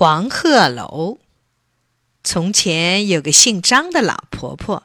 [0.00, 1.18] 黄鹤楼。
[2.24, 4.84] 从前有个姓张的老婆婆，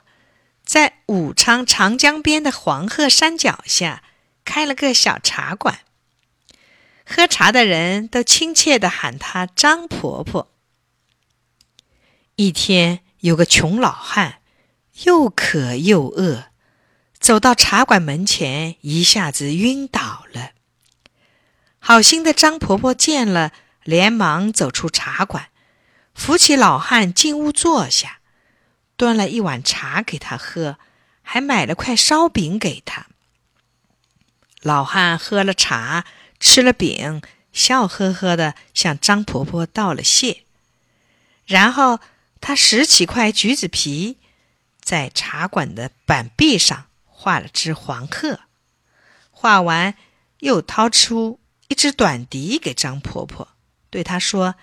[0.66, 4.04] 在武昌长江边的黄鹤山脚下
[4.44, 5.80] 开了个小茶馆。
[7.06, 10.52] 喝茶的人都亲切地喊她张婆婆。
[12.36, 14.42] 一天，有个穷老汉，
[15.04, 16.48] 又渴又饿，
[17.18, 20.52] 走到茶馆门前，一下子晕倒了。
[21.80, 23.54] 好心的张婆婆见了。
[23.86, 25.50] 连忙走出茶馆，
[26.16, 28.20] 扶起老汉进屋坐下，
[28.98, 30.80] 端了一碗茶给他喝，
[31.22, 33.06] 还买了块烧饼给他。
[34.62, 36.04] 老汉喝了茶，
[36.40, 37.22] 吃了饼，
[37.54, 40.46] 笑呵呵的向张婆婆道了谢。
[41.46, 42.00] 然后
[42.42, 44.18] 他拾起块橘子皮，
[44.82, 48.40] 在茶馆的板壁上画了只黄鹤，
[49.30, 49.94] 画完
[50.40, 53.55] 又掏出一只短笛给张婆婆。
[53.96, 54.56] 对他说：“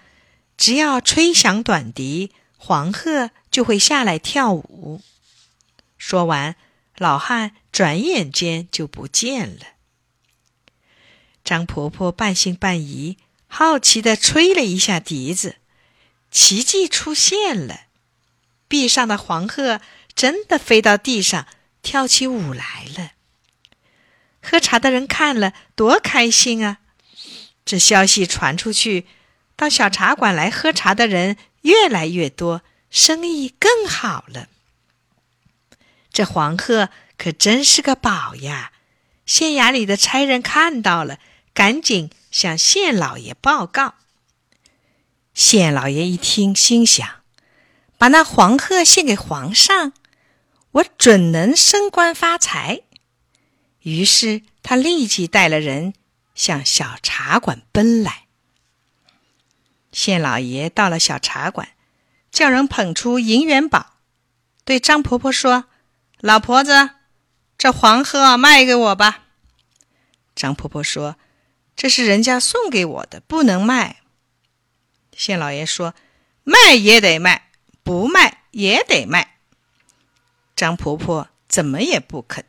[0.59, 5.01] 只要吹响短笛，黄鹤就会下来跳舞。”
[5.97, 6.55] 说完，
[6.99, 9.63] 老汉转眼间就不见了。
[11.43, 15.57] 张婆婆半信半疑，好奇地吹了一下笛子，
[16.31, 17.85] 奇迹出现了，
[18.69, 19.81] 壁上的黄鹤
[20.15, 21.47] 真的飞到地上
[21.81, 23.13] 跳起舞来了。
[24.43, 26.81] 喝茶的人看了，多开心啊！
[27.65, 29.07] 这消息传出去。
[29.57, 34.49] 到小茶馆来喝茶的人越来越多，生意更好了。
[36.13, 38.73] 这黄鹤可真是个宝呀！
[39.25, 41.19] 县衙里的差人看到了，
[41.55, 43.95] 赶紧向县老爷报告。
[45.33, 47.09] 县老爷一听，心想：
[47.97, 49.93] 把那黄鹤献给皇上，
[50.73, 52.83] 我准能升官发财。
[53.83, 55.95] 于是他立即带了人
[56.35, 58.22] 向小茶馆奔来。
[59.93, 61.69] 县老爷到了小茶馆，
[62.31, 63.99] 叫人捧出银元宝，
[64.65, 65.67] 对张婆婆说
[66.19, 66.91] ：“老婆子，
[67.59, 69.27] 这黄鹤卖给我吧。”
[70.35, 71.17] 张婆婆说
[71.77, 74.01] ：“这是人家送给我的，不能卖。”
[75.15, 75.95] 县老爷说
[76.43, 77.51] ：“卖也得卖，
[77.83, 79.37] 不卖也得卖。”
[80.57, 82.47] 张婆婆怎么也不肯。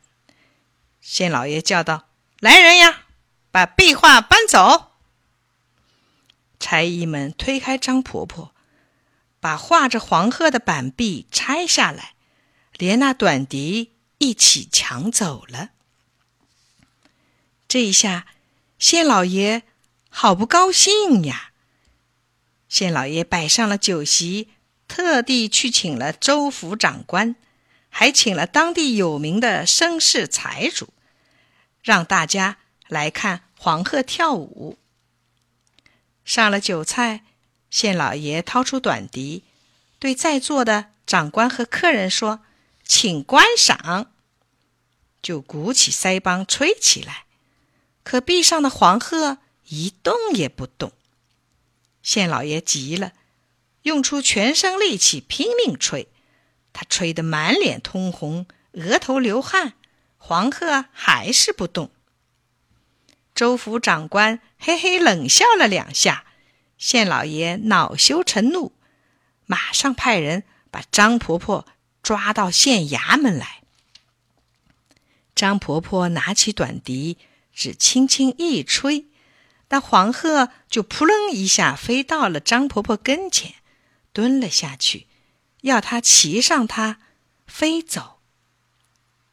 [1.02, 2.06] 县老爷叫道
[2.40, 3.02] ：“来人呀，
[3.50, 4.92] 把壁画搬走。”
[6.64, 8.54] 差役们推开张婆婆，
[9.38, 12.14] 把画着黄鹤的板壁拆下来，
[12.78, 15.72] 连那短笛一起抢走了。
[17.68, 18.24] 这一下，
[18.78, 19.64] 县老爷
[20.08, 21.50] 好不高兴呀！
[22.66, 24.48] 县老爷摆上了酒席，
[24.88, 27.36] 特地去请了州府长官，
[27.90, 30.88] 还请了当地有名的绅士财主，
[31.82, 32.56] 让大家
[32.88, 34.78] 来看黄鹤跳舞。
[36.24, 37.24] 上了酒菜，
[37.70, 39.44] 县老爷掏出短笛，
[39.98, 42.40] 对在座的长官和客人说
[42.86, 44.12] ：“请观赏。”
[45.22, 47.24] 就鼓起腮帮吹起来。
[48.02, 50.92] 可壁上的黄鹤一动也不动。
[52.02, 53.12] 县老爷急了，
[53.82, 56.08] 用出全身力气拼命吹。
[56.74, 59.74] 他吹得满脸通红，额头流汗，
[60.18, 61.90] 黄鹤还是不动。
[63.34, 66.24] 州府长官嘿嘿冷笑了两下，
[66.78, 68.72] 县老爷恼羞成怒，
[69.46, 71.66] 马上派人把张婆婆
[72.00, 73.62] 抓到县衙门来。
[75.34, 77.18] 张婆婆拿起短笛，
[77.52, 79.06] 只轻轻一吹，
[79.70, 83.54] 那黄鹤就扑棱一下飞到了张婆婆跟前，
[84.12, 85.08] 蹲了下去，
[85.62, 87.00] 要她骑上它
[87.48, 88.20] 飞走。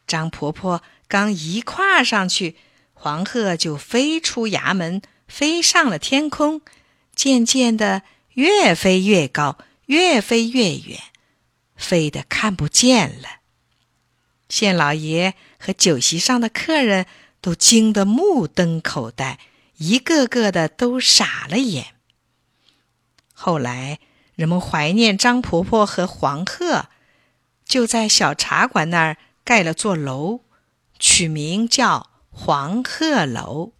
[0.07, 2.57] 张婆婆刚一跨上去。
[3.03, 6.61] 黄鹤就飞出衙门，飞上了天空，
[7.15, 8.03] 渐渐的
[8.35, 9.57] 越飞越高，
[9.87, 10.99] 越飞越远，
[11.75, 13.39] 飞得看不见了。
[14.49, 17.07] 县老爷和酒席上的客人
[17.41, 19.39] 都惊得目瞪口呆，
[19.77, 21.95] 一个个的都傻了眼。
[23.33, 23.97] 后来
[24.35, 26.85] 人们怀念张婆婆和黄鹤，
[27.65, 30.41] 就在小茶馆那儿盖了座楼，
[30.99, 32.10] 取名叫。
[32.31, 33.73] 黄鹤楼。